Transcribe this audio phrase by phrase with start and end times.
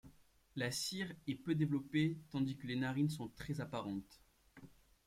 [0.55, 4.19] La cire est peu développée tandis que les narines sont très apparentes.